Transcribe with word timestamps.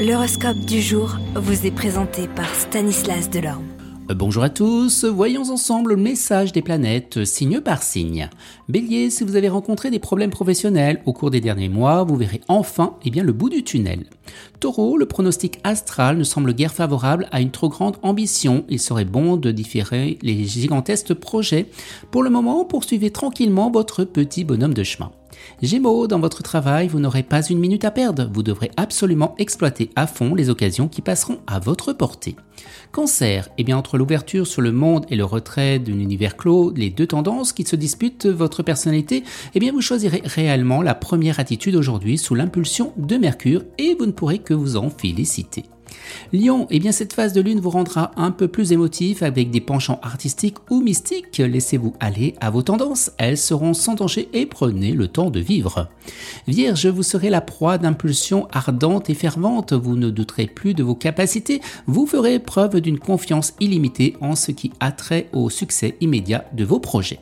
L'horoscope 0.00 0.60
du 0.60 0.80
jour 0.80 1.18
vous 1.34 1.66
est 1.66 1.70
présenté 1.70 2.26
par 2.26 2.48
Stanislas 2.54 3.28
Delorme. 3.28 3.66
Euh, 4.10 4.14
bonjour 4.14 4.42
à 4.42 4.48
tous, 4.48 5.04
voyons 5.04 5.50
ensemble 5.50 5.90
le 5.90 5.96
message 5.98 6.52
des 6.52 6.62
planètes 6.62 7.26
signe 7.26 7.60
par 7.60 7.82
signe. 7.82 8.30
Bélier, 8.70 9.10
si 9.10 9.24
vous 9.24 9.36
avez 9.36 9.50
rencontré 9.50 9.90
des 9.90 9.98
problèmes 9.98 10.30
professionnels 10.30 11.02
au 11.04 11.12
cours 11.12 11.30
des 11.30 11.42
derniers 11.42 11.68
mois, 11.68 12.02
vous 12.04 12.16
verrez 12.16 12.40
enfin 12.48 12.96
eh 13.04 13.10
bien, 13.10 13.22
le 13.22 13.34
bout 13.34 13.50
du 13.50 13.62
tunnel. 13.62 14.04
Taureau, 14.58 14.96
le 14.96 15.04
pronostic 15.04 15.60
astral 15.64 16.16
ne 16.16 16.24
semble 16.24 16.54
guère 16.54 16.72
favorable 16.72 17.28
à 17.30 17.42
une 17.42 17.50
trop 17.50 17.68
grande 17.68 17.98
ambition. 18.00 18.64
Il 18.70 18.80
serait 18.80 19.04
bon 19.04 19.36
de 19.36 19.50
différer 19.50 20.18
les 20.22 20.46
gigantesques 20.46 21.12
projets. 21.12 21.66
Pour 22.10 22.22
le 22.22 22.30
moment, 22.30 22.64
poursuivez 22.64 23.10
tranquillement 23.10 23.70
votre 23.70 24.04
petit 24.04 24.44
bonhomme 24.44 24.72
de 24.72 24.82
chemin. 24.82 25.12
Gémeaux, 25.62 26.06
dans 26.06 26.20
votre 26.20 26.42
travail, 26.42 26.88
vous 26.88 27.00
n'aurez 27.00 27.22
pas 27.22 27.42
une 27.42 27.58
minute 27.58 27.84
à 27.84 27.90
perdre. 27.90 28.30
Vous 28.32 28.42
devrez 28.42 28.70
absolument 28.76 29.34
exploiter 29.38 29.90
à 29.96 30.06
fond 30.06 30.34
les 30.34 30.50
occasions 30.50 30.88
qui 30.88 31.02
passeront 31.02 31.38
à 31.46 31.58
votre 31.58 31.92
portée. 31.92 32.36
Cancer, 32.92 33.48
eh 33.58 33.64
bien 33.64 33.76
entre 33.76 33.98
l'ouverture 33.98 34.46
sur 34.46 34.62
le 34.62 34.72
monde 34.72 35.06
et 35.10 35.16
le 35.16 35.24
retrait 35.24 35.78
d'un 35.78 35.98
univers 35.98 36.36
clos, 36.36 36.72
les 36.74 36.90
deux 36.90 37.06
tendances 37.06 37.52
qui 37.52 37.64
se 37.64 37.76
disputent 37.76 38.26
votre 38.26 38.62
personnalité, 38.62 39.24
eh 39.54 39.60
bien 39.60 39.72
vous 39.72 39.80
choisirez 39.80 40.22
réellement 40.24 40.82
la 40.82 40.94
première 40.94 41.40
attitude 41.40 41.76
aujourd'hui 41.76 42.18
sous 42.18 42.34
l'impulsion 42.34 42.92
de 42.96 43.16
Mercure 43.16 43.62
et 43.78 43.94
vous 43.98 44.06
ne 44.06 44.12
pourrez 44.12 44.38
que 44.38 44.54
vous 44.54 44.76
en 44.76 44.90
féliciter. 44.90 45.64
Lion, 46.32 46.66
eh 46.70 46.78
bien 46.78 46.92
cette 46.92 47.12
phase 47.12 47.32
de 47.32 47.40
lune 47.40 47.60
vous 47.60 47.70
rendra 47.70 48.12
un 48.16 48.30
peu 48.30 48.48
plus 48.48 48.72
émotif 48.72 49.22
avec 49.22 49.50
des 49.50 49.60
penchants 49.60 49.98
artistiques 50.02 50.58
ou 50.70 50.80
mystiques. 50.80 51.38
Laissez-vous 51.38 51.94
aller 52.00 52.34
à 52.40 52.50
vos 52.50 52.62
tendances, 52.62 53.10
elles 53.18 53.38
seront 53.38 53.74
sans 53.74 53.94
danger 53.94 54.28
et 54.32 54.46
prenez 54.46 54.92
le 54.92 55.08
temps 55.08 55.30
de 55.30 55.40
vivre. 55.40 55.88
Vierge, 56.46 56.86
vous 56.86 57.02
serez 57.02 57.30
la 57.30 57.40
proie 57.40 57.78
d'impulsions 57.78 58.46
ardentes 58.52 59.10
et 59.10 59.14
ferventes, 59.14 59.72
vous 59.72 59.96
ne 59.96 60.10
douterez 60.10 60.46
plus 60.46 60.74
de 60.74 60.82
vos 60.82 60.94
capacités, 60.94 61.60
vous 61.86 62.06
ferez 62.06 62.38
preuve 62.38 62.80
d'une 62.80 62.98
confiance 62.98 63.54
illimitée 63.60 64.16
en 64.20 64.36
ce 64.36 64.52
qui 64.52 64.72
a 64.80 64.92
trait 64.92 65.28
au 65.32 65.50
succès 65.50 65.96
immédiat 66.00 66.44
de 66.52 66.64
vos 66.64 66.80
projets. 66.80 67.20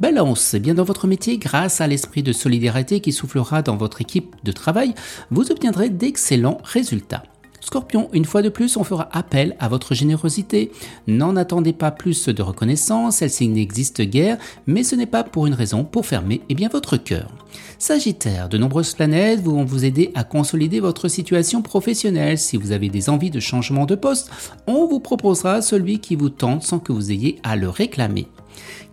Balance, 0.00 0.54
eh 0.54 0.60
bien 0.60 0.74
dans 0.74 0.84
votre 0.84 1.06
métier, 1.06 1.38
grâce 1.38 1.80
à 1.80 1.86
l'esprit 1.86 2.22
de 2.22 2.32
solidarité 2.32 3.00
qui 3.00 3.12
soufflera 3.12 3.62
dans 3.62 3.76
votre 3.76 4.00
équipe 4.00 4.34
de 4.44 4.52
travail, 4.52 4.94
vous 5.30 5.50
obtiendrez 5.50 5.90
d'excellents 5.90 6.58
résultats. 6.64 7.22
Scorpion, 7.60 8.08
une 8.12 8.24
fois 8.24 8.42
de 8.42 8.48
plus, 8.48 8.76
on 8.76 8.84
fera 8.84 9.08
appel 9.12 9.56
à 9.58 9.68
votre 9.68 9.94
générosité. 9.94 10.72
N'en 11.06 11.36
attendez 11.36 11.72
pas 11.72 11.90
plus 11.90 12.28
de 12.28 12.42
reconnaissance, 12.42 13.16
celle-ci 13.16 13.48
n'existe 13.48 14.02
guère, 14.02 14.38
mais 14.66 14.82
ce 14.82 14.96
n'est 14.96 15.06
pas 15.06 15.24
pour 15.24 15.46
une 15.46 15.54
raison 15.54 15.84
pour 15.84 16.06
fermer 16.06 16.40
eh 16.48 16.54
bien, 16.54 16.68
votre 16.68 16.96
cœur. 16.96 17.30
Sagittaire, 17.78 18.48
de 18.48 18.58
nombreuses 18.58 18.94
planètes 18.94 19.42
vont 19.42 19.64
vous 19.64 19.84
aider 19.84 20.10
à 20.14 20.24
consolider 20.24 20.80
votre 20.80 21.08
situation 21.08 21.62
professionnelle. 21.62 22.38
Si 22.38 22.56
vous 22.56 22.72
avez 22.72 22.88
des 22.88 23.08
envies 23.08 23.30
de 23.30 23.40
changement 23.40 23.86
de 23.86 23.94
poste, 23.94 24.30
on 24.66 24.86
vous 24.86 25.00
proposera 25.00 25.62
celui 25.62 25.98
qui 25.98 26.16
vous 26.16 26.30
tente 26.30 26.62
sans 26.62 26.78
que 26.78 26.92
vous 26.92 27.10
ayez 27.10 27.38
à 27.42 27.56
le 27.56 27.68
réclamer. 27.68 28.28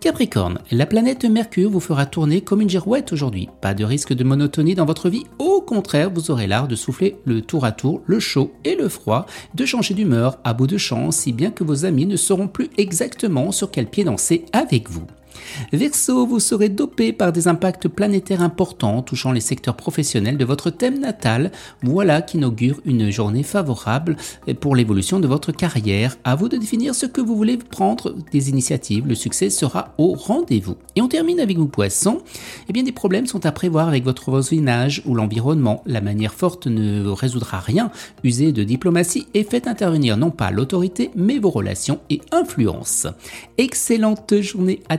Capricorne, 0.00 0.60
la 0.70 0.86
planète 0.86 1.24
Mercure 1.24 1.70
vous 1.70 1.80
fera 1.80 2.06
tourner 2.06 2.40
comme 2.40 2.60
une 2.60 2.70
girouette 2.70 3.12
aujourd'hui. 3.12 3.48
Pas 3.60 3.74
de 3.74 3.84
risque 3.84 4.12
de 4.12 4.22
monotonie 4.22 4.76
dans 4.76 4.84
votre 4.84 5.08
vie, 5.08 5.24
au 5.38 5.60
contraire, 5.60 6.10
vous 6.10 6.30
aurez 6.30 6.46
l'art 6.46 6.68
de 6.68 6.76
souffler 6.76 7.16
le 7.24 7.42
tour 7.42 7.64
à 7.64 7.72
tour, 7.72 8.02
le 8.06 8.20
chaud 8.20 8.52
et 8.64 8.76
le 8.76 8.88
froid, 8.88 9.26
de 9.54 9.66
changer 9.66 9.94
d'humeur 9.94 10.38
à 10.44 10.54
bout 10.54 10.68
de 10.68 10.78
champ, 10.78 11.10
si 11.10 11.32
bien 11.32 11.50
que 11.50 11.64
vos 11.64 11.84
amis 11.84 12.06
ne 12.06 12.16
sauront 12.16 12.48
plus 12.48 12.70
exactement 12.78 13.50
sur 13.50 13.70
quel 13.72 13.86
pied 13.86 14.04
danser 14.04 14.44
avec 14.52 14.88
vous. 14.88 15.06
Verseau, 15.72 16.26
vous 16.26 16.40
serez 16.40 16.68
dopé 16.68 17.12
par 17.12 17.32
des 17.32 17.48
impacts 17.48 17.88
planétaires 17.88 18.42
importants 18.42 19.02
touchant 19.02 19.32
les 19.32 19.40
secteurs 19.40 19.76
professionnels 19.76 20.38
de 20.38 20.44
votre 20.44 20.70
thème 20.70 20.98
natal. 20.98 21.52
Voilà 21.82 22.22
qui 22.22 22.36
inaugure 22.36 22.80
une 22.84 23.10
journée 23.10 23.42
favorable 23.42 24.16
pour 24.60 24.76
l'évolution 24.76 25.20
de 25.20 25.26
votre 25.26 25.52
carrière. 25.52 26.16
À 26.24 26.36
vous 26.36 26.48
de 26.48 26.56
définir 26.56 26.94
ce 26.94 27.06
que 27.06 27.20
vous 27.20 27.36
voulez 27.36 27.56
prendre 27.56 28.14
des 28.32 28.50
initiatives. 28.50 29.06
Le 29.06 29.14
succès 29.14 29.50
sera 29.50 29.94
au 29.98 30.14
rendez-vous. 30.14 30.76
Et 30.96 31.02
on 31.02 31.08
termine 31.08 31.40
avec 31.40 31.58
vous 31.58 31.68
poissons. 31.68 32.22
Eh 32.68 32.72
bien, 32.72 32.82
des 32.82 32.92
problèmes 32.92 33.26
sont 33.26 33.46
à 33.46 33.52
prévoir 33.52 33.88
avec 33.88 34.04
votre 34.04 34.30
voisinage 34.30 35.02
ou 35.06 35.14
l'environnement. 35.14 35.82
La 35.86 36.00
manière 36.00 36.34
forte 36.34 36.66
ne 36.66 37.08
résoudra 37.08 37.60
rien. 37.60 37.90
Usez 38.24 38.52
de 38.52 38.64
diplomatie 38.64 39.26
et 39.34 39.44
faites 39.44 39.66
intervenir 39.66 40.16
non 40.16 40.30
pas 40.30 40.50
l'autorité, 40.50 41.10
mais 41.16 41.38
vos 41.38 41.50
relations 41.50 42.00
et 42.10 42.20
influences. 42.32 43.06
Excellente 43.58 44.40
journée 44.40 44.80
à 44.88 44.98